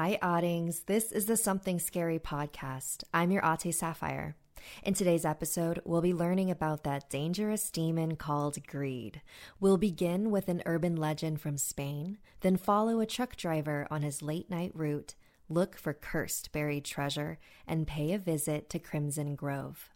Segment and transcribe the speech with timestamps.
[0.00, 0.82] Hi, Oddings.
[0.86, 3.02] This is the Something Scary podcast.
[3.12, 4.36] I'm your Ate Sapphire.
[4.84, 9.22] In today's episode, we'll be learning about that dangerous demon called greed.
[9.58, 14.22] We'll begin with an urban legend from Spain, then follow a truck driver on his
[14.22, 15.16] late night route,
[15.48, 19.90] look for cursed buried treasure, and pay a visit to Crimson Grove.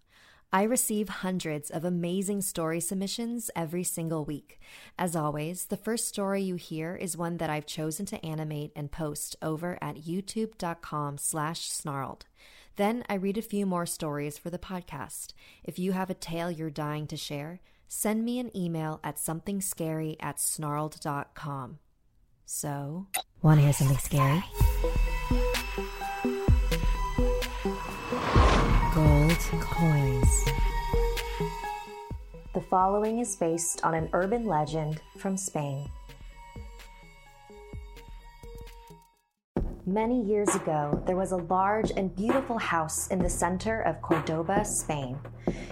[0.55, 4.61] I receive hundreds of amazing story submissions every single week.
[4.99, 8.93] As always, the first story you hear is one that I've chosen to animate and
[8.93, 12.27] post over at youtube.com slash snarled.
[12.77, 15.33] Then I read a few more stories for the podcast.
[15.65, 20.17] If you have a tale you're dying to share, send me an email at somethingscary
[20.21, 21.79] at snarled.com.
[22.45, 23.07] So,
[23.41, 24.45] want to hear something scary?
[29.61, 30.45] Coins.
[32.55, 35.89] The following is based on an urban legend from Spain.
[39.85, 44.65] Many years ago, there was a large and beautiful house in the center of Cordoba,
[44.65, 45.19] Spain.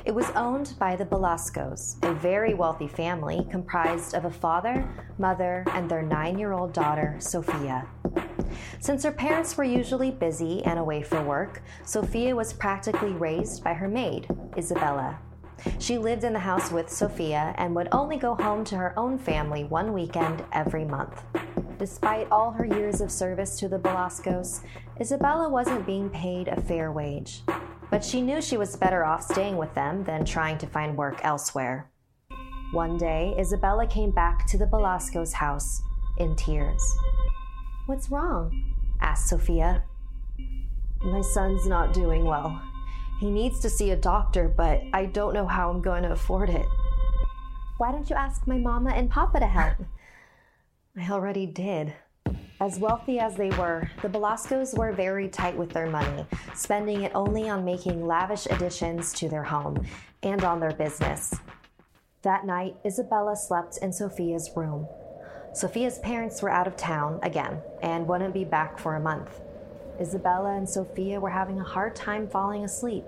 [0.05, 5.65] It was owned by the Belascos, a very wealthy family comprised of a father, mother,
[5.69, 7.87] and their nine year old daughter, Sofia.
[8.81, 13.75] Since her parents were usually busy and away for work, Sofia was practically raised by
[13.75, 15.19] her maid, Isabella.
[15.79, 19.19] She lived in the house with Sofia and would only go home to her own
[19.19, 21.23] family one weekend every month.
[21.79, 24.61] Despite all her years of service to the Belascos,
[25.01, 27.43] Isabella wasn't being paid a fair wage.
[27.91, 31.21] But she knew she was better off staying with them than trying to find work
[31.25, 31.91] elsewhere.
[32.73, 35.83] One day, Isabella came back to the Belascos' house
[36.19, 36.83] in tears.
[37.87, 38.75] What's wrong?
[39.01, 39.83] asked Sofia.
[41.03, 42.61] My son's not doing well.
[43.21, 46.51] He needs to see a doctor, but I don't know how I'm going to afford
[46.51, 46.67] it.
[47.79, 49.79] Why don't you ask my mama and papa to help?
[50.97, 51.95] I already did.
[52.61, 57.13] As wealthy as they were, the Belascos were very tight with their money, spending it
[57.15, 59.87] only on making lavish additions to their home
[60.23, 61.35] and on their business.
[62.23, 64.87] That night, Isabella slept in Sofia's room.
[65.53, 69.41] Sofia's parents were out of town again and wouldn't be back for a month.
[70.01, 73.05] Isabella and Sophia were having a hard time falling asleep.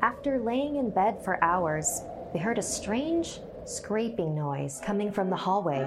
[0.00, 2.02] After laying in bed for hours,
[2.32, 5.86] they heard a strange scraping noise coming from the hallway.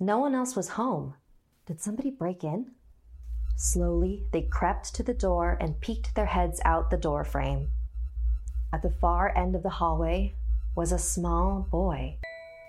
[0.00, 1.14] No one else was home.
[1.66, 2.72] Did somebody break in?
[3.56, 7.68] Slowly, they crept to the door and peeked their heads out the door frame.
[8.72, 10.34] At the far end of the hallway
[10.74, 12.18] was a small boy.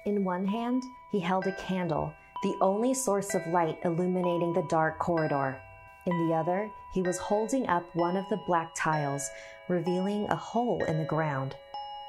[0.06, 5.00] In one hand, he held a candle, the only source of light illuminating the dark
[5.00, 5.60] corridor.
[6.06, 9.28] In the other, he was holding up one of the black tiles,
[9.68, 11.56] revealing a hole in the ground.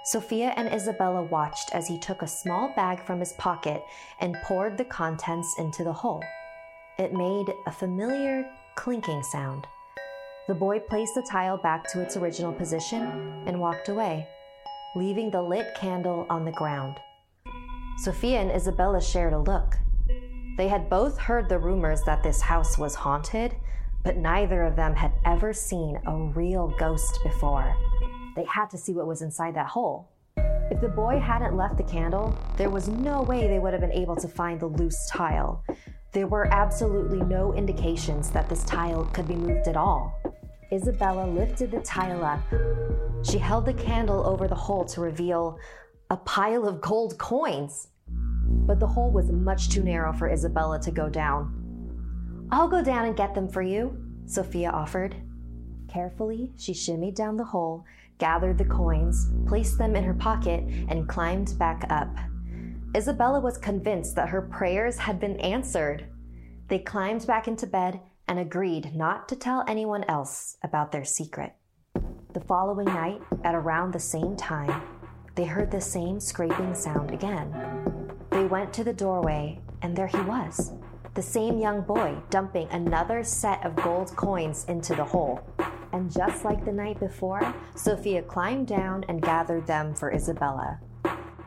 [0.04, 3.82] Sofia and Isabella watched as he took a small bag from his pocket
[4.20, 6.22] and poured the contents into the hole.
[6.98, 9.66] It made a familiar clinking sound.
[10.48, 13.02] The boy placed the tile back to its original position
[13.46, 14.28] and walked away,
[14.94, 17.00] leaving the lit candle on the ground.
[17.98, 19.76] Sofia and Isabella shared a look.
[20.56, 23.56] They had both heard the rumors that this house was haunted,
[24.04, 27.74] but neither of them had ever seen a real ghost before.
[28.36, 30.10] They had to see what was inside that hole.
[30.70, 33.92] If the boy hadn't left the candle, there was no way they would have been
[33.92, 35.64] able to find the loose tile.
[36.12, 40.20] There were absolutely no indications that this tile could be moved at all.
[40.72, 42.40] Isabella lifted the tile up.
[43.24, 45.58] She held the candle over the hole to reveal
[46.10, 47.88] a pile of gold coins.
[48.08, 52.48] But the hole was much too narrow for Isabella to go down.
[52.50, 55.16] I'll go down and get them for you, Sofia offered.
[55.88, 57.84] Carefully, she shimmied down the hole
[58.18, 62.08] gathered the coins, placed them in her pocket, and climbed back up.
[62.96, 66.06] Isabella was convinced that her prayers had been answered.
[66.68, 71.54] They climbed back into bed and agreed not to tell anyone else about their secret.
[72.32, 74.82] The following night, at around the same time,
[75.36, 77.54] they heard the same scraping sound again.
[78.30, 80.72] They went to the doorway, and there he was,
[81.14, 85.40] the same young boy dumping another set of gold coins into the hole.
[85.92, 90.80] And just like the night before, Sofia climbed down and gathered them for Isabella.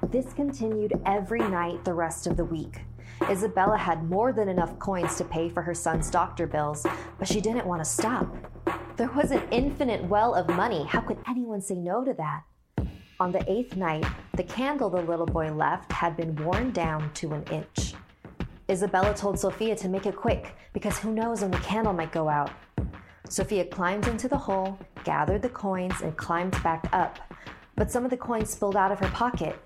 [0.07, 2.81] This continued every night the rest of the week.
[3.29, 6.85] Isabella had more than enough coins to pay for her son's doctor bills,
[7.17, 8.27] but she didn't want to stop.
[8.97, 10.85] There was an infinite well of money.
[10.85, 12.43] How could anyone say no to that?
[13.21, 14.05] On the eighth night,
[14.35, 17.93] the candle the little boy left had been worn down to an inch.
[18.69, 22.29] Isabella told Sophia to make it quick because who knows when the candle might go
[22.29, 22.51] out.
[23.27, 27.19] Sophia climbed into the hole, gathered the coins, and climbed back up.
[27.75, 29.59] But some of the coins spilled out of her pocket.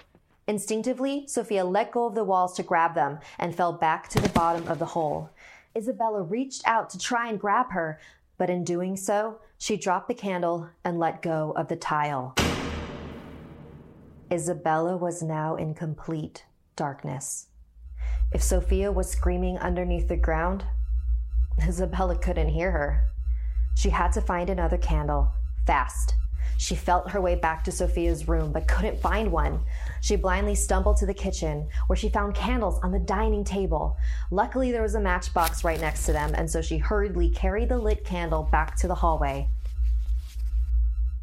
[0.48, 4.30] Instinctively, Sophia let go of the walls to grab them and fell back to the
[4.30, 5.30] bottom of the hole.
[5.78, 8.00] Isabella reached out to try and grab her,
[8.40, 12.34] but in doing so, she dropped the candle and let go of the tile.
[14.34, 16.44] Isabella was now in complete
[16.76, 17.50] darkness.
[18.32, 20.66] If Sophia was screaming underneath the ground,
[21.68, 23.04] Isabella couldn't hear her.
[23.76, 25.32] She had to find another candle,
[25.68, 26.16] fast.
[26.58, 29.60] She felt her way back to Sophia's room, but couldn't find one.
[30.02, 33.98] She blindly stumbled to the kitchen, where she found candles on the dining table.
[34.32, 37.78] Luckily, there was a matchbox right next to them, and so she hurriedly carried the
[37.78, 39.48] lit candle back to the hallway.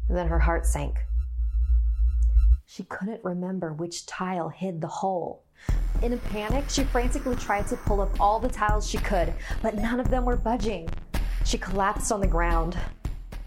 [0.09, 0.95] Then her heart sank.
[2.73, 5.43] She couldn't remember which tile hid the hole.
[6.01, 9.75] In a panic, she frantically tried to pull up all the tiles she could, but
[9.75, 10.87] none of them were budging.
[11.43, 12.77] She collapsed on the ground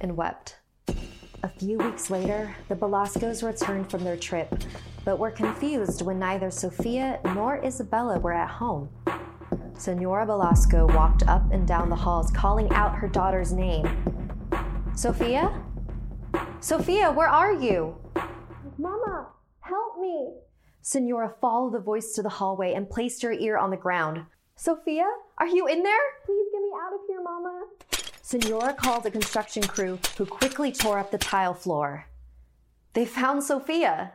[0.02, 0.56] and wept.
[1.42, 4.54] A few weeks later, the Belascos returned from their trip,
[5.06, 8.90] but were confused when neither Sophia nor Isabella were at home.
[9.78, 13.88] Senora Belasco walked up and down the halls calling out her daughter's name.
[14.94, 15.62] Sophia?
[16.60, 18.03] Sophia, where are you?
[18.78, 19.28] Mama,
[19.60, 20.34] help me!
[20.82, 24.26] Senora followed the voice to the hallway and placed her ear on the ground.
[24.56, 25.06] Sophia,
[25.38, 26.04] are you in there?
[26.26, 27.66] Please get me out of here, Mama.
[28.22, 32.06] Senora called a construction crew who quickly tore up the tile floor.
[32.92, 34.12] They found Sophia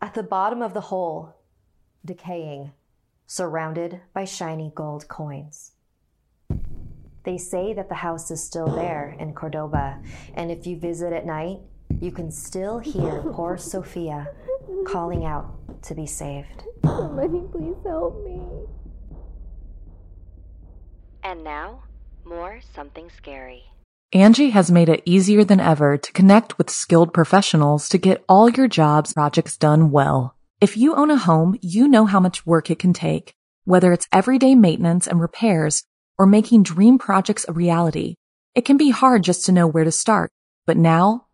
[0.00, 1.36] at the bottom of the hole,
[2.04, 2.72] decaying,
[3.26, 5.72] surrounded by shiny gold coins.
[7.24, 10.00] They say that the house is still there in Cordoba,
[10.34, 11.60] and if you visit at night,
[12.00, 14.28] you can still hear poor Sophia
[14.86, 16.64] calling out to be saved.
[16.84, 18.40] Somebody please help me.
[21.22, 21.82] And now,
[22.24, 23.64] more something scary.
[24.14, 28.48] Angi has made it easier than ever to connect with skilled professionals to get all
[28.48, 30.34] your jobs projects done well.
[30.60, 33.34] If you own a home, you know how much work it can take,
[33.64, 35.84] whether it's everyday maintenance and repairs
[36.18, 38.14] or making dream projects a reality.
[38.54, 40.30] It can be hard just to know where to start,
[40.66, 41.26] but now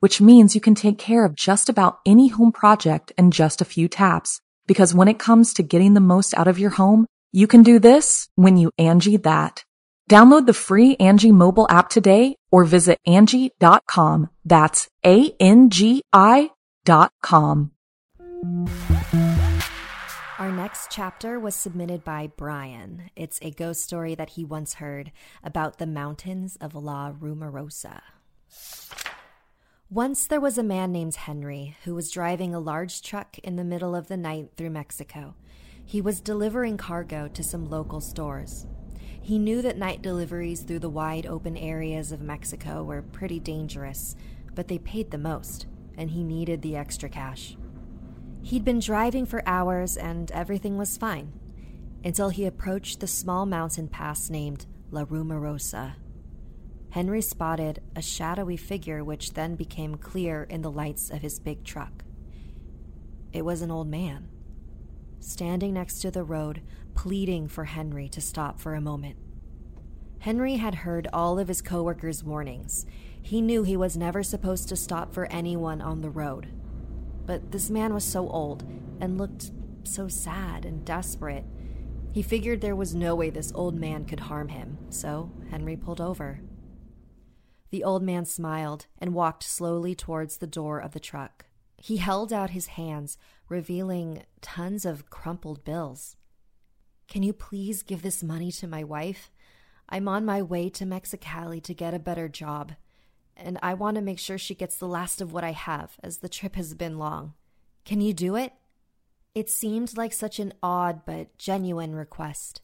[0.00, 3.64] which means you can take care of just about any home project in just a
[3.64, 4.40] few taps.
[4.66, 7.78] Because when it comes to getting the most out of your home, you can do
[7.78, 9.64] this when you Angi that.
[10.10, 14.30] Download the free Angi mobile app today or visit Angi.com.
[14.44, 16.50] That's A-N-G-I
[16.84, 17.72] dot com.
[20.38, 23.10] Our next chapter was submitted by Brian.
[23.16, 25.12] It's a ghost story that he once heard
[25.42, 28.00] about the mountains of La Rumorosa.
[29.90, 33.64] Once there was a man named Henry who was driving a large truck in the
[33.64, 35.34] middle of the night through Mexico.
[35.82, 38.66] He was delivering cargo to some local stores.
[39.22, 44.14] He knew that night deliveries through the wide open areas of Mexico were pretty dangerous,
[44.54, 47.56] but they paid the most, and he needed the extra cash.
[48.42, 51.32] He'd been driving for hours and everything was fine
[52.04, 55.94] until he approached the small mountain pass named La Rumorosa.
[56.90, 61.62] Henry spotted a shadowy figure which then became clear in the lights of his big
[61.64, 62.04] truck.
[63.32, 64.28] It was an old man,
[65.20, 66.62] standing next to the road,
[66.94, 69.16] pleading for Henry to stop for a moment.
[70.20, 72.86] Henry had heard all of his coworkers' warnings.
[73.20, 76.48] He knew he was never supposed to stop for anyone on the road.
[77.26, 78.64] But this man was so old
[79.00, 79.52] and looked
[79.84, 81.44] so sad and desperate.
[82.12, 86.00] He figured there was no way this old man could harm him, so Henry pulled
[86.00, 86.40] over.
[87.70, 91.46] The old man smiled and walked slowly towards the door of the truck.
[91.76, 96.16] He held out his hands, revealing tons of crumpled bills.
[97.06, 99.30] Can you please give this money to my wife?
[99.88, 102.72] I'm on my way to Mexicali to get a better job,
[103.36, 106.18] and I want to make sure she gets the last of what I have, as
[106.18, 107.34] the trip has been long.
[107.84, 108.52] Can you do it?
[109.34, 112.60] It seemed like such an odd but genuine request.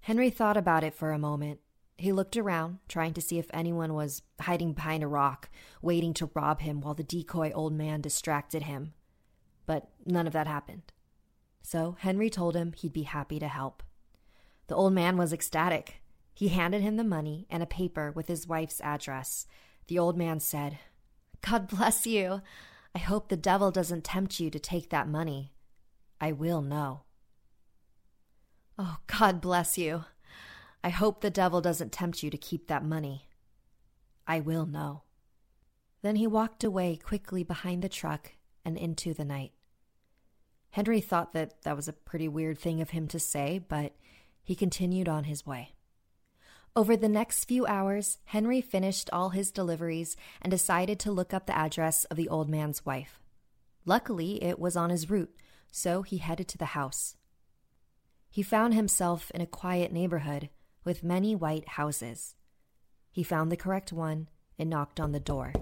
[0.00, 1.60] Henry thought about it for a moment
[1.98, 5.48] He looked around, trying to see if anyone was hiding behind a rock,
[5.80, 8.92] waiting to rob him while the decoy old man distracted him.
[9.64, 10.92] But none of that happened.
[11.62, 13.82] So Henry told him he'd be happy to help.
[14.66, 16.02] The old man was ecstatic.
[16.34, 19.46] He handed him the money and a paper with his wife's address.
[19.88, 20.78] The old man said,
[21.40, 22.42] God bless you.
[22.94, 25.54] I hope the devil doesn't tempt you to take that money.
[26.20, 27.02] I will know.
[28.78, 30.04] Oh, God bless you.
[30.86, 33.26] I hope the devil doesn't tempt you to keep that money.
[34.24, 35.02] I will know.
[36.02, 39.50] Then he walked away quickly behind the truck and into the night.
[40.70, 43.96] Henry thought that that was a pretty weird thing of him to say, but
[44.44, 45.74] he continued on his way.
[46.76, 51.46] Over the next few hours, Henry finished all his deliveries and decided to look up
[51.46, 53.18] the address of the old man's wife.
[53.84, 55.34] Luckily, it was on his route,
[55.72, 57.16] so he headed to the house.
[58.30, 60.48] He found himself in a quiet neighborhood
[60.86, 62.36] with many white houses.
[63.10, 64.28] He found the correct one
[64.58, 65.52] and knocked on the door.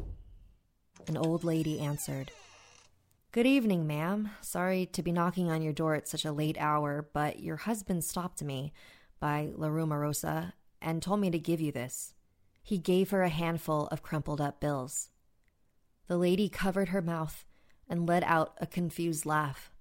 [1.09, 2.31] An old lady answered.
[3.33, 4.31] Good evening, ma'am.
[4.43, 8.05] Sorry to be knocking on your door at such a late hour, but your husband
[8.05, 8.73] stopped me
[9.19, 12.15] by La Rumorosa and told me to give you this.
[12.63, 15.09] He gave her a handful of crumpled up bills.
[16.07, 17.45] The lady covered her mouth
[17.89, 19.73] and let out a confused laugh.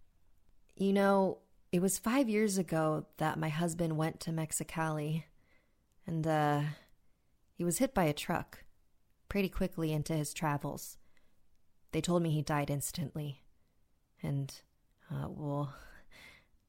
[0.76, 1.40] You know,
[1.72, 5.24] it was five years ago that my husband went to Mexicali,
[6.06, 6.62] and, uh,
[7.54, 8.64] he was hit by a truck
[9.30, 10.98] pretty quickly into his travels.
[11.92, 13.44] They told me he died instantly.
[14.22, 14.54] And,
[15.12, 15.74] uh, well,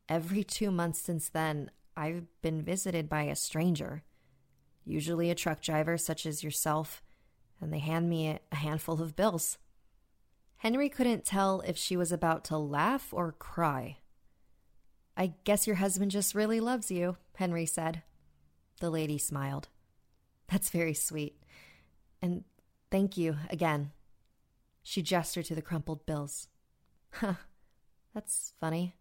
[0.08, 4.02] every two months since then, I've been visited by a stranger,
[4.84, 7.02] usually a truck driver such as yourself,
[7.60, 9.58] and they hand me a handful of bills.
[10.56, 13.98] Henry couldn't tell if she was about to laugh or cry.
[15.16, 18.02] I guess your husband just really loves you, Henry said.
[18.80, 19.68] The lady smiled.
[20.48, 21.42] That's very sweet.
[22.20, 22.44] And
[22.90, 23.92] thank you again.
[24.82, 26.48] She gestured to the crumpled bills.
[27.12, 27.34] Huh,
[28.14, 28.96] that's funny.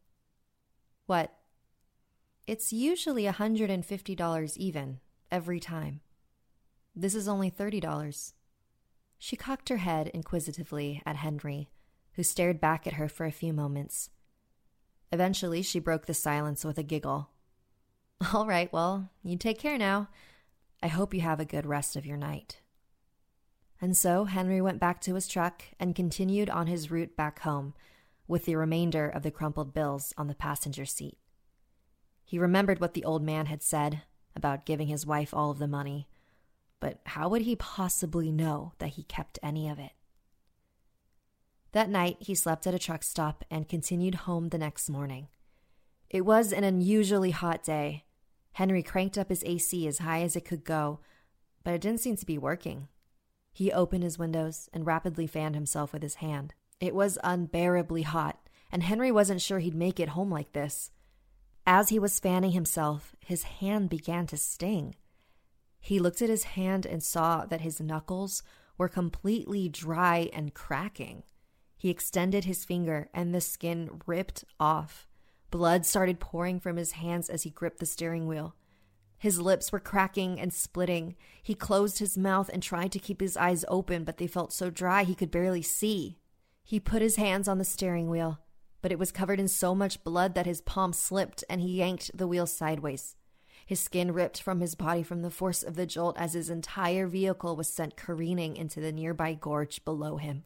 [1.06, 1.34] What?
[2.48, 5.00] It's usually a $150 even,
[5.32, 6.02] every time.
[6.96, 8.34] This is only $30.
[9.18, 11.70] She cocked her head inquisitively at Henry,
[12.14, 14.10] who stared back at her for a few moments.
[15.12, 17.30] Eventually, she broke the silence with a giggle.
[18.34, 20.10] All right, well, you take care now.
[20.82, 22.62] I hope you have a good rest of your night.
[23.82, 27.74] And so Henry went back to his truck and continued on his route back home
[28.28, 31.18] with the remainder of the crumpled bills on the passenger seat.
[32.24, 34.04] He remembered what the old man had said
[34.36, 36.08] about giving his wife all of the money,
[36.80, 39.92] but how would he possibly know that he kept any of it?
[41.74, 45.28] That night, he slept at a truck stop and continued home the next morning.
[46.10, 48.06] It was an unusually hot day.
[48.54, 51.00] Henry cranked up his AC as high as it could go,
[51.64, 52.88] but it didn't seem to be working.
[53.52, 56.54] He opened his windows and rapidly fanned himself with his hand.
[56.80, 60.92] It was unbearably hot, and Henry wasn't sure he'd make it home like this.
[61.66, 64.96] As he was fanning himself, his hand began to sting.
[65.80, 68.44] He looked at his hand and saw that his knuckles
[68.78, 71.24] were completely dry and cracking.
[71.78, 75.08] He extended his finger, and the skin ripped off.
[75.54, 78.56] Blood started pouring from his hands as he gripped the steering wheel.
[79.20, 81.16] His lips were cracking and splitting.
[81.44, 84.72] He closed his mouth and tried to keep his eyes open, but they felt so
[84.72, 86.18] dry he could barely see.
[86.64, 88.40] He put his hands on the steering wheel,
[88.82, 92.18] but it was covered in so much blood that his palm slipped and he yanked
[92.18, 93.16] the wheel sideways.
[93.64, 97.06] His skin ripped from his body from the force of the jolt as his entire
[97.06, 100.46] vehicle was sent careening into the nearby gorge below him.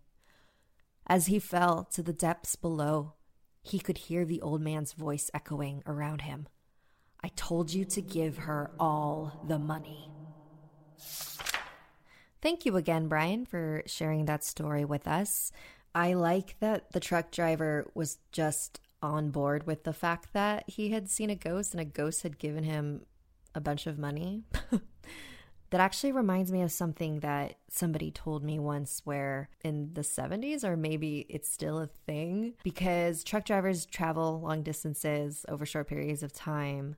[1.07, 3.13] As he fell to the depths below,
[3.61, 6.47] he could hear the old man's voice echoing around him.
[7.23, 10.11] I told you to give her all the money.
[12.41, 15.51] Thank you again, Brian, for sharing that story with us.
[15.95, 20.89] I like that the truck driver was just on board with the fact that he
[20.89, 23.05] had seen a ghost and a ghost had given him
[23.55, 24.43] a bunch of money.
[25.69, 30.63] that actually reminds me of something that somebody told me once where in the 70s
[30.63, 36.23] or maybe it's still a thing because truck drivers travel long distances over short periods
[36.23, 36.95] of time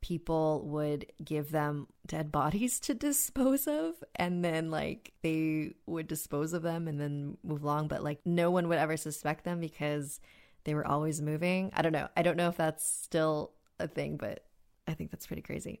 [0.00, 6.52] people would give them dead bodies to dispose of and then like they would dispose
[6.52, 10.20] of them and then move along but like no one would ever suspect them because
[10.64, 11.70] they were always moving.
[11.76, 12.08] I don't know.
[12.16, 14.44] I don't know if that's still a thing but
[14.88, 15.80] i think that's pretty crazy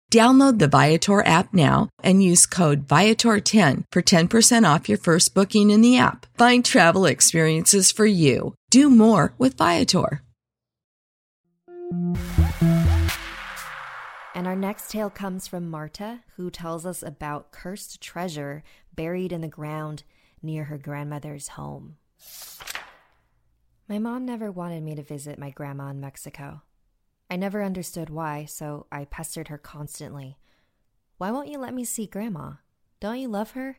[0.11, 5.71] Download the Viator app now and use code Viator10 for 10% off your first booking
[5.71, 6.25] in the app.
[6.37, 8.53] Find travel experiences for you.
[8.69, 10.21] Do more with Viator.
[14.35, 18.63] And our next tale comes from Marta, who tells us about cursed treasure
[18.93, 20.03] buried in the ground
[20.41, 21.95] near her grandmother's home.
[23.87, 26.63] My mom never wanted me to visit my grandma in Mexico.
[27.31, 30.37] I never understood why, so I pestered her constantly.
[31.17, 32.55] Why won't you let me see Grandma?
[32.99, 33.77] Don't you love her?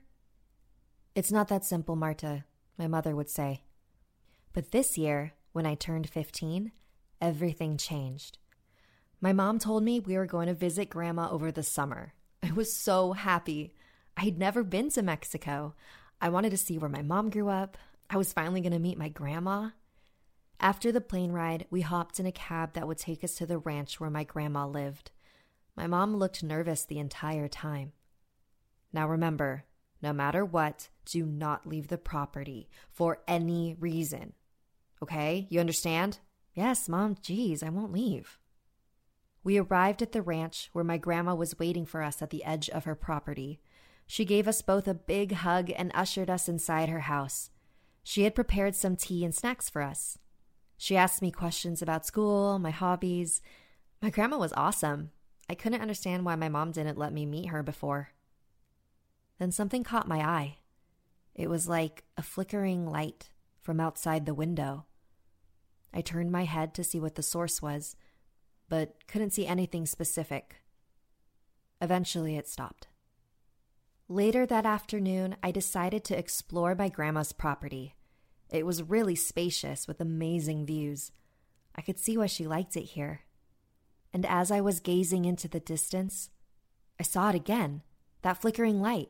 [1.14, 2.44] It's not that simple, Marta,
[2.78, 3.64] my mother would say.
[4.54, 6.72] But this year, when I turned 15,
[7.20, 8.38] everything changed.
[9.20, 12.14] My mom told me we were going to visit Grandma over the summer.
[12.42, 13.74] I was so happy.
[14.16, 15.74] I'd never been to Mexico.
[16.22, 17.76] I wanted to see where my mom grew up.
[18.08, 19.72] I was finally going to meet my grandma.
[20.62, 23.58] After the plane ride, we hopped in a cab that would take us to the
[23.58, 25.10] ranch where my grandma lived.
[25.76, 27.92] My mom looked nervous the entire time.
[28.92, 29.64] Now remember,
[30.00, 34.34] no matter what, do not leave the property for any reason.
[35.02, 35.48] Okay?
[35.50, 36.20] You understand?
[36.54, 38.38] Yes, Mom, geez, I won't leave.
[39.42, 42.70] We arrived at the ranch where my grandma was waiting for us at the edge
[42.70, 43.60] of her property.
[44.06, 47.50] She gave us both a big hug and ushered us inside her house.
[48.04, 50.18] She had prepared some tea and snacks for us.
[50.76, 53.40] She asked me questions about school, my hobbies.
[54.00, 55.10] My grandma was awesome.
[55.48, 58.10] I couldn't understand why my mom didn't let me meet her before.
[59.38, 60.58] Then something caught my eye.
[61.34, 63.30] It was like a flickering light
[63.60, 64.86] from outside the window.
[65.94, 67.96] I turned my head to see what the source was,
[68.68, 70.56] but couldn't see anything specific.
[71.80, 72.88] Eventually, it stopped.
[74.08, 77.94] Later that afternoon, I decided to explore my grandma's property.
[78.52, 81.10] It was really spacious with amazing views.
[81.74, 83.22] I could see why she liked it here.
[84.12, 86.28] And as I was gazing into the distance,
[87.00, 87.82] I saw it again
[88.20, 89.08] that flickering light.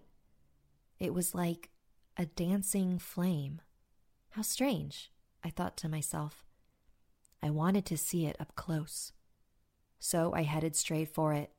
[1.00, 1.70] It was like
[2.16, 3.60] a dancing flame.
[4.30, 5.10] How strange,
[5.42, 6.44] I thought to myself.
[7.42, 9.12] I wanted to see it up close.
[9.98, 11.50] So I headed straight for it.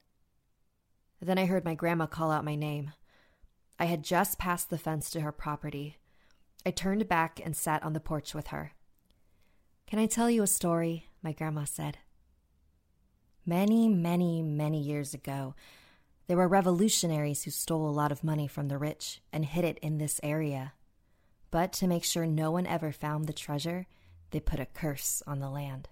[1.21, 2.93] Then I heard my grandma call out my name.
[3.77, 5.97] I had just passed the fence to her property.
[6.65, 8.71] I turned back and sat on the porch with her.
[9.85, 11.09] Can I tell you a story?
[11.21, 11.97] My grandma said.
[13.45, 15.55] Many, many, many years ago,
[16.27, 19.77] there were revolutionaries who stole a lot of money from the rich and hid it
[19.79, 20.73] in this area.
[21.51, 23.85] But to make sure no one ever found the treasure,
[24.31, 25.89] they put a curse on the land.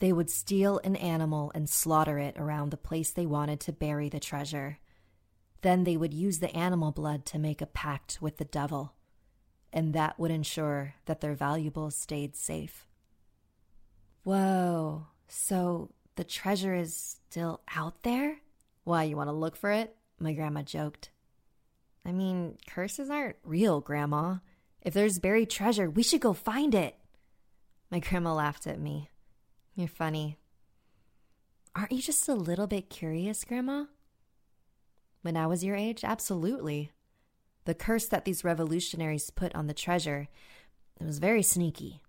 [0.00, 4.08] They would steal an animal and slaughter it around the place they wanted to bury
[4.08, 4.78] the treasure.
[5.62, 8.95] Then they would use the animal blood to make a pact with the devil
[9.76, 12.86] and that would ensure that their valuables stayed safe.
[14.24, 18.38] Whoa, so the treasure is still out there?
[18.84, 19.94] Why, you want to look for it?
[20.18, 21.10] My grandma joked.
[22.06, 24.36] I mean, curses aren't real, Grandma.
[24.80, 26.96] If there's buried treasure, we should go find it.
[27.90, 29.10] My grandma laughed at me.
[29.74, 30.38] You're funny.
[31.74, 33.84] Aren't you just a little bit curious, Grandma?
[35.20, 36.92] When I was your age, absolutely.
[37.66, 40.28] The curse that these revolutionaries put on the treasure
[40.98, 42.00] it was very sneaky.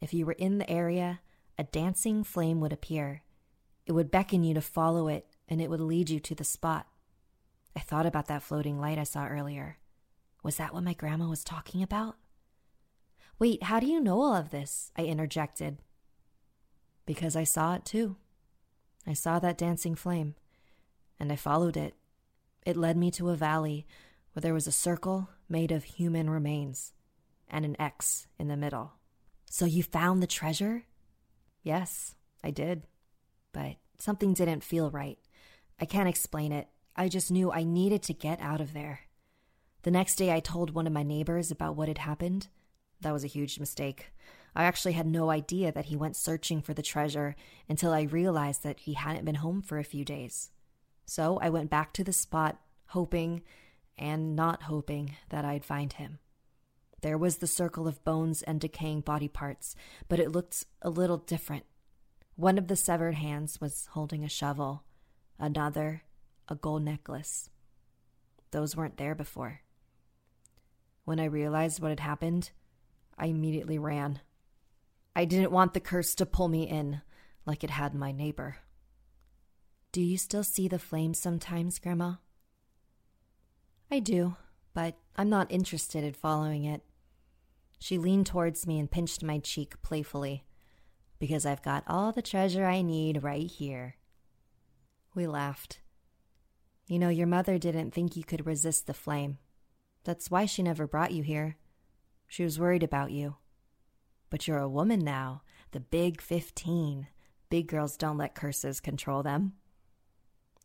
[0.00, 1.20] If you were in the area,
[1.58, 3.22] a dancing flame would appear.
[3.84, 6.86] It would beckon you to follow it, and it would lead you to the spot.
[7.76, 9.76] I thought about that floating light I saw earlier.
[10.42, 12.16] Was that what my grandma was talking about?
[13.38, 14.92] Wait, how do you know all of this?
[14.96, 15.78] I interjected.
[17.04, 18.16] Because I saw it too.
[19.06, 20.36] I saw that dancing flame,
[21.20, 21.94] and I followed it.
[22.64, 23.86] It led me to a valley
[24.32, 26.92] where there was a circle made of human remains
[27.48, 28.92] and an X in the middle.
[29.50, 30.84] So you found the treasure?
[31.62, 32.82] Yes, I did.
[33.52, 35.18] But something didn't feel right.
[35.80, 36.68] I can't explain it.
[36.96, 39.00] I just knew I needed to get out of there.
[39.82, 42.48] The next day, I told one of my neighbors about what had happened.
[43.00, 44.12] That was a huge mistake.
[44.54, 47.34] I actually had no idea that he went searching for the treasure
[47.68, 50.50] until I realized that he hadn't been home for a few days.
[51.04, 53.42] So I went back to the spot, hoping
[53.98, 56.18] and not hoping that I'd find him.
[57.02, 59.74] There was the circle of bones and decaying body parts,
[60.08, 61.64] but it looked a little different.
[62.36, 64.84] One of the severed hands was holding a shovel,
[65.38, 66.02] another,
[66.48, 67.50] a gold necklace.
[68.52, 69.60] Those weren't there before.
[71.04, 72.50] When I realized what had happened,
[73.18, 74.20] I immediately ran.
[75.14, 77.02] I didn't want the curse to pull me in
[77.44, 78.56] like it had my neighbor.
[79.90, 82.14] Do you still see the flames sometimes, Grandma?
[83.92, 84.36] I do,
[84.72, 86.80] but I'm not interested in following it.
[87.78, 90.44] She leaned towards me and pinched my cheek playfully.
[91.18, 93.96] Because I've got all the treasure I need right here.
[95.14, 95.80] We laughed.
[96.86, 99.36] You know, your mother didn't think you could resist the flame.
[100.04, 101.58] That's why she never brought you here.
[102.26, 103.36] She was worried about you.
[104.30, 107.08] But you're a woman now, the big 15.
[107.50, 109.52] Big girls don't let curses control them.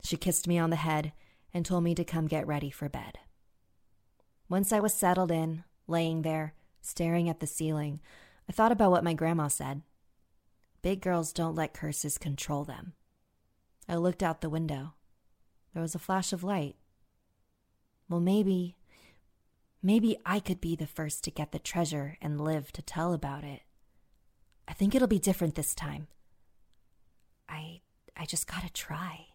[0.02, 1.12] She kissed me on the head
[1.54, 3.20] and told me to come get ready for bed.
[4.50, 6.54] Once I was settled in, laying there,
[6.88, 8.00] Staring at the ceiling,
[8.48, 9.82] I thought about what my grandma said.
[10.82, 12.94] Big girls don't let curses control them.
[13.90, 14.94] I looked out the window.
[15.74, 16.78] There was a flash of light.
[18.08, 18.78] Well, maybe,
[19.84, 23.44] maybe I could be the first to get the treasure and live to tell about
[23.44, 23.64] it.
[24.66, 26.08] I think it'll be different this time.
[27.50, 27.82] I,
[28.16, 29.26] I just gotta try.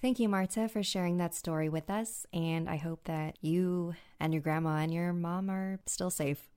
[0.00, 2.24] Thank you, Marta, for sharing that story with us.
[2.32, 6.48] And I hope that you and your grandma and your mom are still safe.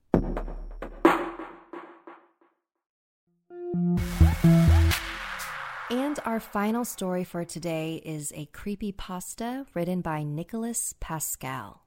[5.89, 11.81] And our final story for today is a creepy pasta written by Nicholas Pascal.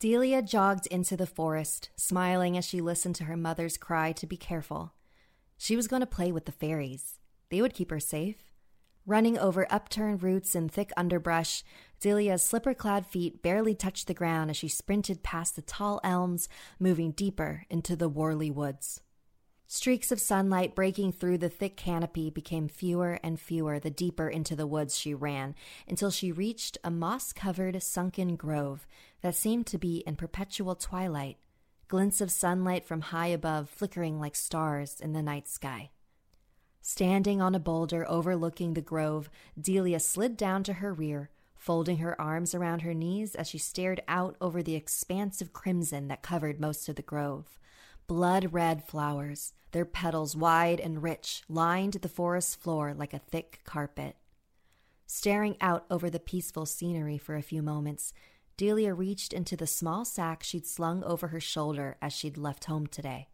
[0.00, 4.36] Delia jogged into the forest, smiling as she listened to her mother's cry to be
[4.36, 4.94] careful.
[5.56, 7.20] She was going to play with the fairies.
[7.50, 8.49] They would keep her safe.
[9.10, 11.64] Running over upturned roots and thick underbrush,
[11.98, 16.48] Delia's slipper clad feet barely touched the ground as she sprinted past the tall elms,
[16.78, 19.00] moving deeper into the Worley woods.
[19.66, 24.54] Streaks of sunlight breaking through the thick canopy became fewer and fewer the deeper into
[24.54, 25.56] the woods she ran,
[25.88, 28.86] until she reached a moss covered, sunken grove
[29.22, 31.38] that seemed to be in perpetual twilight,
[31.88, 35.90] glints of sunlight from high above flickering like stars in the night sky.
[36.82, 39.28] Standing on a boulder overlooking the grove,
[39.60, 44.00] Delia slid down to her rear, folding her arms around her knees as she stared
[44.08, 47.58] out over the expanse of crimson that covered most of the grove.
[48.06, 53.60] Blood red flowers, their petals wide and rich, lined the forest floor like a thick
[53.64, 54.16] carpet.
[55.06, 58.12] Staring out over the peaceful scenery for a few moments,
[58.56, 62.86] Delia reached into the small sack she'd slung over her shoulder as she'd left home
[62.86, 63.28] today.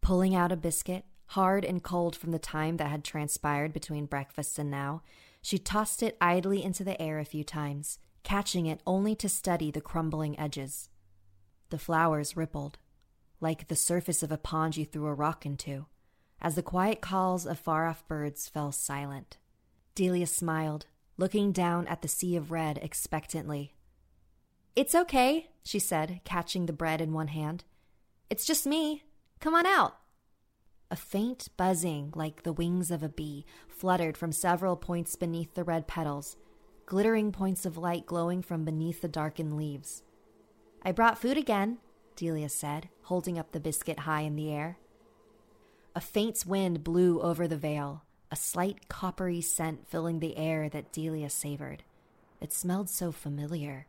[0.00, 4.58] Pulling out a biscuit, hard and cold from the time that had transpired between breakfast
[4.58, 5.02] and now,
[5.42, 9.70] she tossed it idly into the air a few times, catching it only to study
[9.70, 10.88] the crumbling edges.
[11.70, 12.78] The flowers rippled,
[13.40, 15.86] like the surface of a pond you threw a rock into,
[16.40, 19.38] as the quiet calls of far off birds fell silent.
[19.94, 20.86] Delia smiled,
[21.16, 23.74] looking down at the sea of red expectantly.
[24.74, 27.64] It's okay, she said, catching the bread in one hand.
[28.28, 29.04] It's just me.
[29.40, 29.96] Come on out.
[30.90, 35.64] A faint buzzing, like the wings of a bee, fluttered from several points beneath the
[35.64, 36.36] red petals,
[36.86, 40.04] glittering points of light glowing from beneath the darkened leaves.
[40.82, 41.78] I brought food again,
[42.14, 44.78] Delia said, holding up the biscuit high in the air.
[45.96, 50.92] A faint wind blew over the vale, a slight coppery scent filling the air that
[50.92, 51.82] Delia savored.
[52.40, 53.86] It smelled so familiar.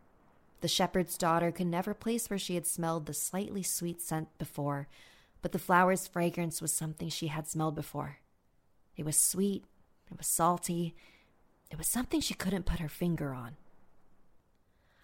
[0.61, 4.87] The shepherd's daughter could never place where she had smelled the slightly sweet scent before,
[5.41, 8.17] but the flower's fragrance was something she had smelled before.
[8.95, 9.65] It was sweet,
[10.11, 10.95] it was salty,
[11.69, 13.57] it was something she couldn't put her finger on.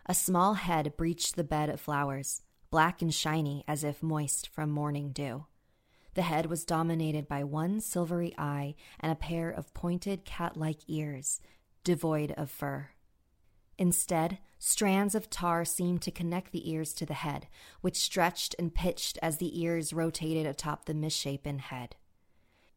[0.06, 4.70] A small head breached the bed of flowers, black and shiny as if moist from
[4.70, 5.46] morning dew.
[6.16, 10.80] The head was dominated by one silvery eye and a pair of pointed cat like
[10.88, 11.40] ears,
[11.84, 12.90] devoid of fur.
[13.84, 17.48] Instead, strands of tar seemed to connect the ears to the head,
[17.82, 21.98] which stretched and pitched as the ears rotated atop the misshapen head.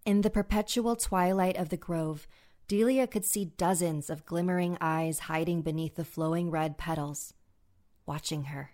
[0.05, 2.27] In the perpetual twilight of the grove,
[2.67, 7.33] Delia could see dozens of glimmering eyes hiding beneath the flowing red petals,
[8.05, 8.73] watching her.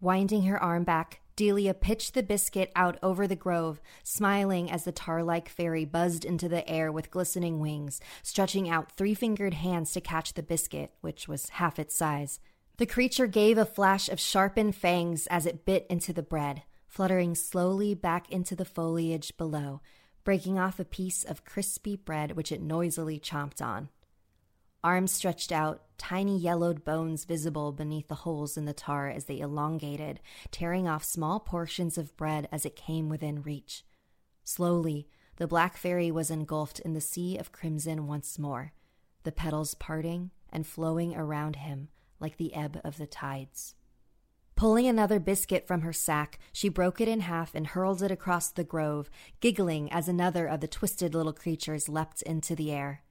[0.00, 4.90] Winding her arm back, Delia pitched the biscuit out over the grove, smiling as the
[4.90, 9.92] tar like fairy buzzed into the air with glistening wings, stretching out three fingered hands
[9.92, 12.40] to catch the biscuit, which was half its size.
[12.78, 17.36] The creature gave a flash of sharpened fangs as it bit into the bread, fluttering
[17.36, 19.80] slowly back into the foliage below,
[20.24, 23.90] breaking off a piece of crispy bread which it noisily chomped on.
[24.84, 29.40] Arms stretched out, tiny yellowed bones visible beneath the holes in the tar as they
[29.40, 30.20] elongated,
[30.52, 33.84] tearing off small portions of bread as it came within reach.
[34.44, 38.72] Slowly, the black fairy was engulfed in the sea of crimson once more,
[39.24, 41.88] the petals parting and flowing around him
[42.20, 43.74] like the ebb of the tides.
[44.56, 48.50] Pulling another biscuit from her sack, she broke it in half and hurled it across
[48.50, 49.08] the grove,
[49.40, 53.02] giggling as another of the twisted little creatures leapt into the air.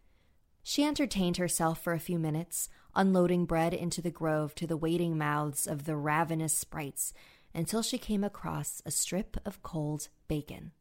[0.69, 5.17] She entertained herself for a few minutes, unloading bread into the grove to the waiting
[5.17, 7.13] mouths of the ravenous sprites
[7.55, 10.73] until she came across a strip of cold bacon.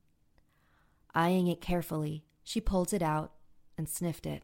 [1.14, 3.35] Eyeing it carefully, she pulled it out
[3.79, 4.42] and sniffed it.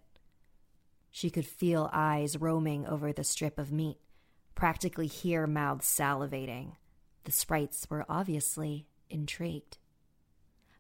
[1.11, 3.99] She could feel eyes roaming over the strip of meat,
[4.55, 6.77] practically hear mouths salivating.
[7.25, 9.79] The sprites were obviously intrigued.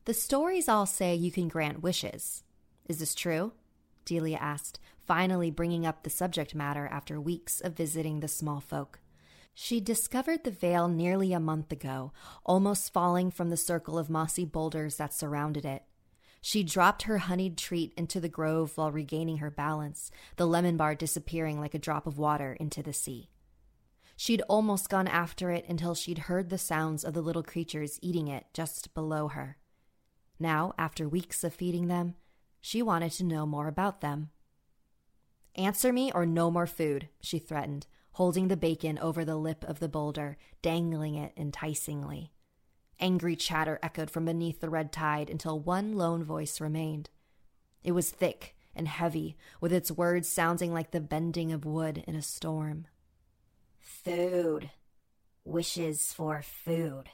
[0.05, 2.45] The stories all say you can grant wishes.
[2.89, 3.55] Is this true?
[4.05, 9.01] Delia asked, finally bringing up the subject matter after weeks of visiting the small folk.
[9.55, 12.13] She discovered the vale nearly a month ago,
[12.45, 15.83] almost falling from the circle of mossy boulders that surrounded it.
[16.41, 20.95] She dropped her honeyed treat into the grove while regaining her balance, the lemon bar
[20.95, 23.29] disappearing like a drop of water into the sea.
[24.17, 28.29] She'd almost gone after it until she'd heard the sounds of the little creatures eating
[28.29, 29.57] it just below her.
[30.39, 32.15] Now, after weeks of feeding them,
[32.63, 34.31] she wanted to know more about them.
[35.57, 39.81] Answer me or no more food, she threatened, holding the bacon over the lip of
[39.81, 42.33] the boulder, dangling it enticingly.
[43.01, 47.11] Angry chatter echoed from beneath the red tide until one lone voice remained.
[47.83, 52.15] It was thick and heavy, with its words sounding like the bending of wood in
[52.15, 52.87] a storm.
[53.79, 54.71] Food.
[55.45, 57.11] Wishes for food.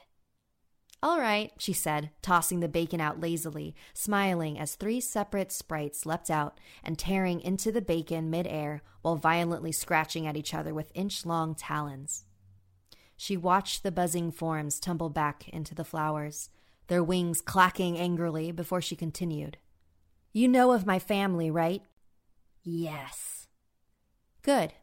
[1.01, 6.29] All right, she said, tossing the bacon out lazily, smiling as three separate sprites leapt
[6.29, 11.25] out and tearing into the bacon midair while violently scratching at each other with inch
[11.25, 12.25] long talons.
[13.15, 16.49] She watched the buzzing forms tumble back into the flowers,
[16.87, 19.57] their wings clacking angrily before she continued.
[20.33, 21.81] You know of my family, right?
[22.61, 23.47] Yes.
[24.41, 24.73] Good.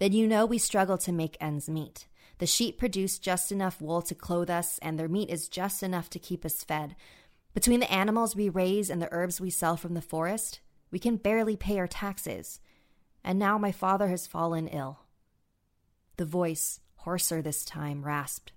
[0.00, 2.06] Then you know we struggle to make ends meet.
[2.40, 6.08] The sheep produce just enough wool to clothe us, and their meat is just enough
[6.08, 6.96] to keep us fed.
[7.52, 11.16] Between the animals we raise and the herbs we sell from the forest, we can
[11.16, 12.58] barely pay our taxes.
[13.22, 15.00] And now my father has fallen ill.
[16.16, 18.52] The voice, hoarser this time, rasped.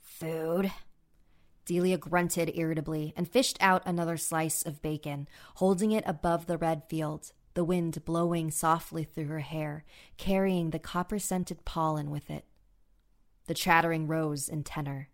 [0.00, 0.72] Food?
[1.66, 6.84] Delia grunted irritably and fished out another slice of bacon, holding it above the red
[6.88, 9.84] field, the wind blowing softly through her hair,
[10.16, 12.46] carrying the copper scented pollen with it.
[13.50, 15.08] The chattering rose in tenor.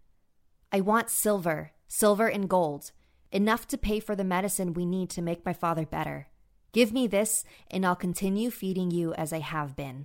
[0.71, 2.93] I want silver, silver and gold,
[3.33, 6.29] enough to pay for the medicine we need to make my father better.
[6.73, 10.05] Give me this, and I'll continue feeding you as I have been.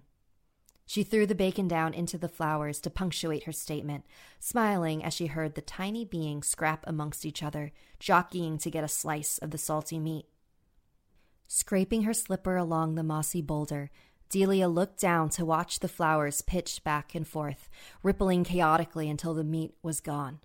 [0.85, 4.05] She threw the bacon down into the flowers to punctuate her statement,
[4.39, 8.87] smiling as she heard the tiny beings scrap amongst each other, jockeying to get a
[8.87, 10.27] slice of the salty meat.
[11.47, 13.91] Scraping her slipper along the mossy boulder,
[14.31, 17.69] Delia looked down to watch the flowers pitch back and forth,
[18.01, 20.39] rippling chaotically until the meat was gone.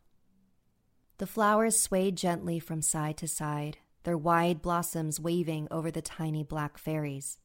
[1.18, 6.42] The flowers swayed gently from side to side, their wide blossoms waving over the tiny
[6.42, 7.38] black fairies.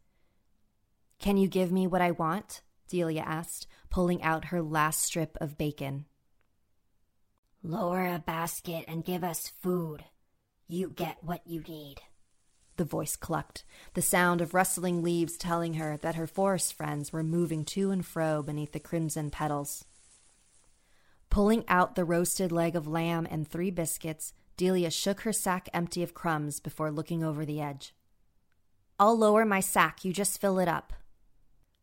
[1.19, 2.63] Can you give me what I want?
[2.87, 6.07] Delia asked, pulling out her last strip of bacon.
[7.61, 10.05] Lower a basket and give us food.
[10.67, 12.01] You get what you need
[12.81, 13.63] the voice clucked,
[13.93, 18.03] the sound of rustling leaves telling her that her forest friends were moving to and
[18.03, 19.85] fro beneath the crimson petals.
[21.29, 26.01] Pulling out the roasted leg of lamb and three biscuits, Delia shook her sack empty
[26.01, 27.93] of crumbs before looking over the edge.
[28.99, 30.91] I'll lower my sack, you just fill it up.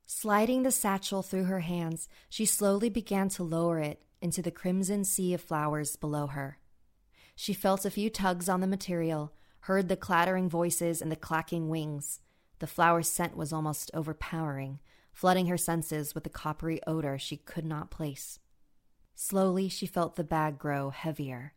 [0.05, 5.05] Sliding the satchel through her hands, she slowly began to lower it into the crimson
[5.05, 6.59] sea of flowers below her.
[7.37, 11.69] She felt a few tugs on the material, heard the clattering voices and the clacking
[11.69, 12.21] wings.
[12.59, 14.81] The flower scent was almost overpowering,
[15.13, 18.39] flooding her senses with a coppery odor she could not place.
[19.15, 21.55] Slowly, she felt the bag grow heavier,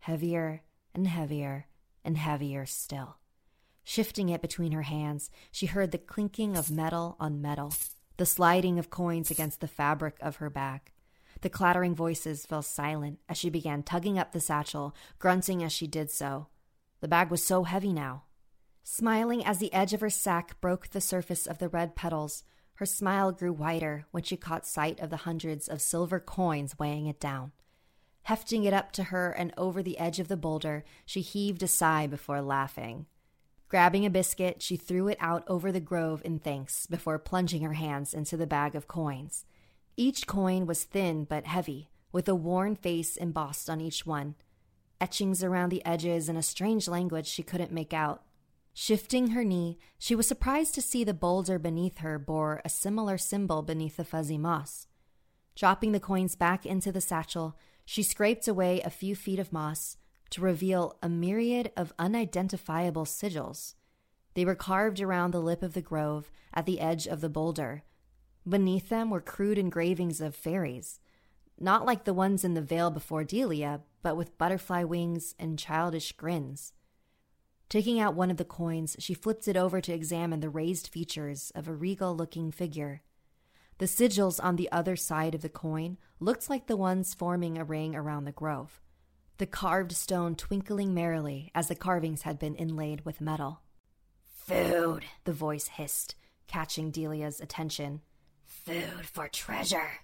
[0.00, 0.62] heavier
[0.94, 1.66] and heavier
[2.04, 3.16] and heavier still.
[3.84, 7.72] Shifting it between her hands, she heard the clinking of metal on metal,
[8.16, 10.92] the sliding of coins against the fabric of her bag.
[11.40, 15.86] The clattering voices fell silent as she began tugging up the satchel, grunting as she
[15.88, 16.46] did so.
[17.02, 18.22] The bag was so heavy now.
[18.84, 22.86] Smiling as the edge of her sack broke the surface of the red petals, her
[22.86, 27.18] smile grew wider when she caught sight of the hundreds of silver coins weighing it
[27.18, 27.50] down.
[28.22, 31.68] Hefting it up to her and over the edge of the boulder, she heaved a
[31.68, 33.06] sigh before laughing.
[33.68, 37.72] Grabbing a biscuit, she threw it out over the grove in thanks before plunging her
[37.72, 39.44] hands into the bag of coins.
[39.96, 44.36] Each coin was thin but heavy, with a worn face embossed on each one,
[45.02, 48.22] etchings around the edges in a strange language she couldn't make out.
[48.72, 53.18] Shifting her knee, she was surprised to see the boulder beneath her bore a similar
[53.18, 54.86] symbol beneath the fuzzy moss.
[55.56, 59.96] Dropping the coins back into the satchel, she scraped away a few feet of moss
[60.30, 63.74] to reveal a myriad of unidentifiable sigils.
[64.34, 67.82] They were carved around the lip of the grove at the edge of the boulder.
[68.48, 71.00] Beneath them were crude engravings of fairies,
[71.62, 76.12] not like the ones in the vale before Delia, but with butterfly wings and childish
[76.12, 76.72] grins.
[77.68, 81.50] Taking out one of the coins, she flipped it over to examine the raised features
[81.54, 83.02] of a regal looking figure.
[83.78, 87.64] The sigils on the other side of the coin looked like the ones forming a
[87.64, 88.80] ring around the grove,
[89.38, 93.62] the carved stone twinkling merrily as the carvings had been inlaid with metal.
[94.24, 96.14] Food, The voice hissed,
[96.46, 98.02] catching Delia's attention.
[98.44, 100.00] food for treasure.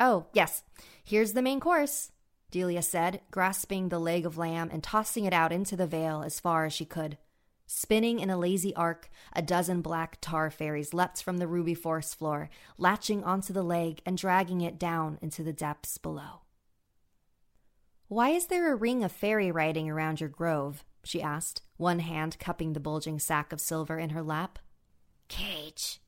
[0.00, 0.62] Oh, yes,
[1.04, 2.10] here's the main course,
[2.50, 6.40] Delia said, grasping the leg of lamb and tossing it out into the vale as
[6.40, 7.18] far as she could.
[7.66, 12.18] Spinning in a lazy arc, a dozen black tar fairies leapt from the ruby forest
[12.18, 16.40] floor, latching onto the leg and dragging it down into the depths below.
[18.08, 20.82] Why is there a ring of fairy writing around your grove?
[21.04, 24.58] she asked, one hand cupping the bulging sack of silver in her lap.
[25.28, 26.00] Cage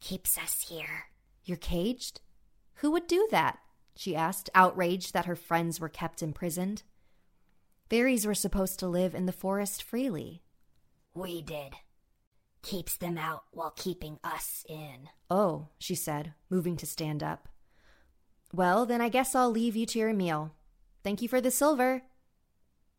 [0.00, 1.08] keeps us here.
[1.44, 2.20] You're caged?
[2.76, 3.58] Who would do that?
[3.94, 6.82] she asked, outraged that her friends were kept imprisoned.
[7.90, 10.42] Fairies were supposed to live in the forest freely.
[11.14, 11.74] We did.
[12.62, 15.10] Keeps them out while keeping us in.
[15.28, 17.48] Oh, she said, moving to stand up.
[18.52, 20.54] Well, then I guess I'll leave you to your meal.
[21.02, 22.02] Thank you for the silver.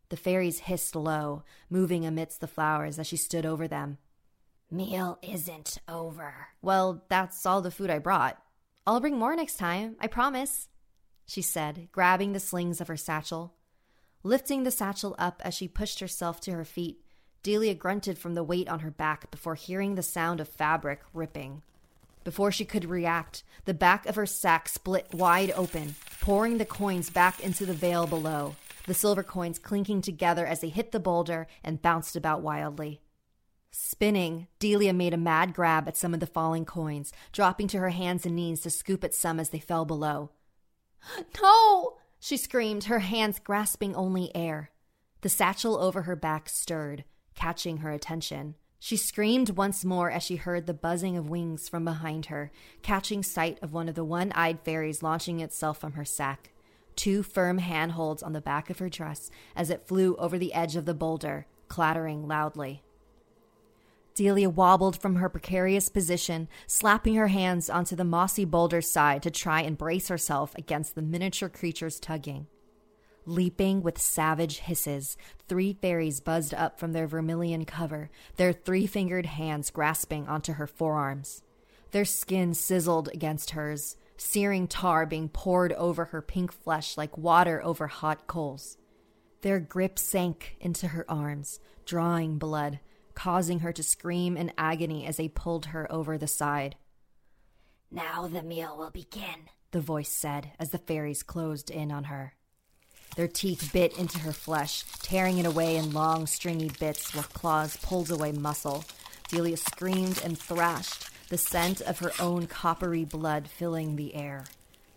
[0.09, 3.97] The fairies hissed low, moving amidst the flowers as she stood over them.
[4.69, 6.47] Meal isn't over.
[6.61, 8.42] Well, that's all the food I brought.
[8.85, 10.67] I'll bring more next time, I promise,
[11.25, 13.53] she said, grabbing the slings of her satchel.
[14.23, 16.99] Lifting the satchel up as she pushed herself to her feet,
[17.43, 21.61] Delia grunted from the weight on her back before hearing the sound of fabric ripping.
[22.25, 27.09] Before she could react, the back of her sack split wide open, pouring the coins
[27.09, 31.47] back into the vale below, the silver coins clinking together as they hit the boulder
[31.63, 33.01] and bounced about wildly.
[33.75, 37.89] Spinning, Delia made a mad grab at some of the falling coins, dropping to her
[37.89, 40.29] hands and knees to scoop at some as they fell below.
[41.41, 41.97] No!
[42.19, 44.69] she screamed, her hands grasping only air.
[45.21, 48.53] The satchel over her back stirred, catching her attention.
[48.77, 52.51] She screamed once more as she heard the buzzing of wings from behind her,
[52.83, 56.51] catching sight of one of the one eyed fairies launching itself from her sack.
[56.95, 60.75] Two firm handholds on the back of her dress as it flew over the edge
[60.75, 62.83] of the boulder, clattering loudly.
[64.15, 69.31] Delia wobbled from her precarious position, slapping her hands onto the mossy boulder's side to
[69.31, 72.47] try and brace herself against the miniature creature's tugging.
[73.25, 79.25] Leaping with savage hisses, three fairies buzzed up from their vermilion cover, their three fingered
[79.25, 81.41] hands grasping onto her forearms.
[81.91, 87.63] Their skin sizzled against hers, searing tar being poured over her pink flesh like water
[87.63, 88.77] over hot coals.
[89.41, 92.79] Their grip sank into her arms, drawing blood,
[93.15, 96.75] causing her to scream in agony as they pulled her over the side.
[97.91, 102.33] Now the meal will begin, the voice said as the fairies closed in on her.
[103.15, 107.77] Their teeth bit into her flesh, tearing it away in long, stringy bits while claws
[107.77, 108.85] pulled away muscle.
[109.27, 114.45] Delia screamed and thrashed, the scent of her own coppery blood filling the air,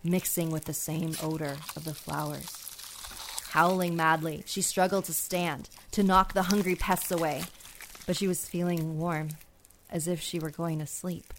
[0.03, 2.67] mixing with the same odor of the flowers.
[3.51, 7.43] Howling madly, she struggled to stand, to knock the hungry pests away,
[8.07, 9.27] but she was feeling warm,
[9.89, 11.33] as if she were going to sleep.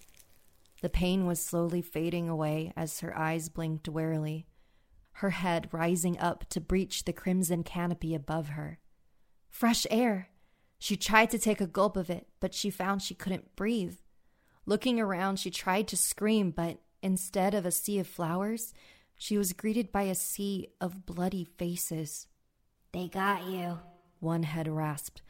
[0.82, 4.46] The pain was slowly fading away as her eyes blinked warily,
[5.14, 8.78] her head rising up to breach the crimson canopy above her.
[9.48, 10.28] Fresh air!
[10.78, 13.96] She tried to take a gulp of it, but she found she couldn't breathe.
[14.64, 18.72] Looking around, she tried to scream, but instead of a sea of flowers,
[19.16, 22.28] she was greeted by a sea of bloody faces.
[22.92, 23.80] They got you.
[24.20, 25.22] One head rasped.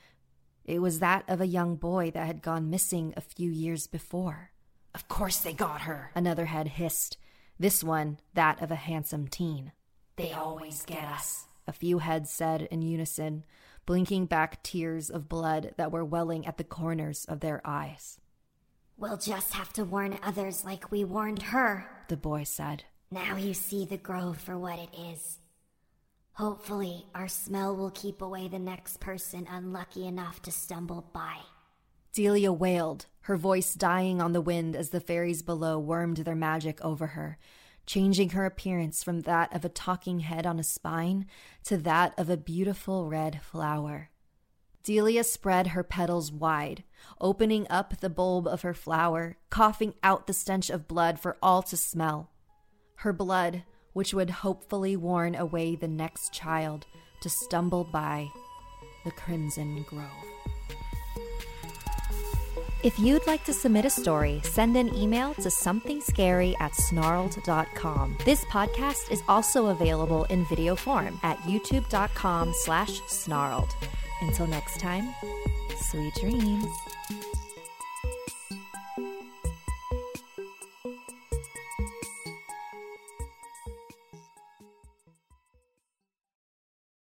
[0.69, 4.51] It was that of a young boy that had gone missing a few years before.
[4.95, 6.11] Of course they got her.
[6.15, 7.17] Another head hissed.
[7.59, 9.73] This one, that of a handsome teen.
[10.17, 11.47] They always get us.
[11.67, 13.47] A few heads said in unison,
[13.87, 18.21] blinking back tears of blood that were welling at the corners of their eyes.
[18.99, 22.85] We'll just have to warn others like we warned her, the boy said.
[23.11, 25.39] Now you see the grove for what it is.
[26.39, 31.35] Hopefully, our smell will keep away the next person unlucky enough to stumble by.
[32.13, 36.81] Delia wailed, her voice dying on the wind as the fairies below wormed their magic
[36.81, 37.39] over her,
[37.87, 41.27] changing her appearance from that of a talking head on a spine
[41.65, 44.11] to that of a beautiful red flower.
[44.85, 46.85] Delia spread her petals wide,
[47.21, 51.63] opening up the bulb of her flower, coughing out the stench of blood for all
[51.65, 52.31] to smell.
[52.99, 53.65] Her blood,
[53.99, 56.87] which would hopefully warn away the next child
[57.21, 58.31] to stumble by
[59.05, 60.07] the Crimson Grove.
[62.85, 68.17] If you'd like to submit a story, send an email to somethingscary at snarled.com.
[68.25, 73.75] This podcast is also available in video form at youtube.com slash snarled.
[74.21, 75.13] Until next time,
[75.77, 76.88] sweet dreams.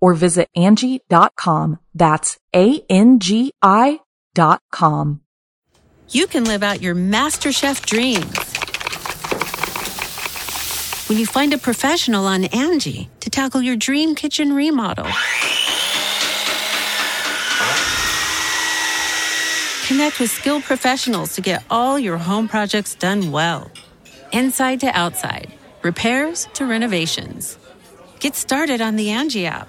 [0.00, 1.78] or visit Angi.com.
[1.94, 4.00] That's A-N-G-I
[4.34, 5.20] dot com.
[6.08, 8.36] You can live out your MasterChef dreams
[11.08, 15.06] when you find a professional on Angi to tackle your dream kitchen remodel.
[19.86, 23.70] Connect with skilled professionals to get all your home projects done well.
[24.32, 27.58] Inside to outside repairs to renovations.
[28.20, 29.68] Get started on the Angi app